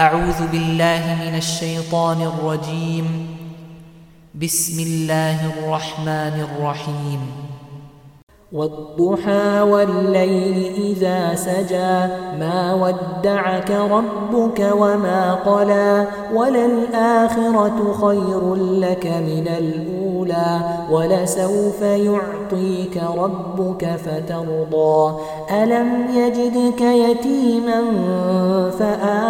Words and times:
أعوذ 0.00 0.48
بالله 0.52 1.02
من 1.24 1.36
الشيطان 1.36 2.16
الرجيم. 2.22 3.06
بسم 4.34 4.82
الله 4.82 5.38
الرحمن 5.52 6.46
الرحيم. 6.48 7.20
والضحى 8.52 9.60
والليل 9.60 10.72
إذا 10.74 11.34
سجى 11.34 11.96
ما 12.40 12.74
ودعك 12.74 13.70
ربك 13.70 14.70
وما 14.78 15.34
قلى 15.34 16.06
وللآخرة 16.34 17.78
خير 18.02 18.54
لك 18.54 19.06
من 19.06 19.48
الأولى 19.48 20.60
ولسوف 20.90 21.82
يعطيك 21.82 23.02
ربك 23.16 23.84
فترضى. 24.04 25.20
ألم 25.50 25.88
يجدك 26.14 26.80
يتيما 26.80 27.80
فآوى 28.78 29.29